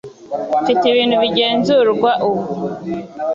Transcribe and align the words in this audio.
Mfite 0.61 0.83
ibintu 0.87 1.15
bigenzurwa 1.23 2.11
ubu 2.27 2.43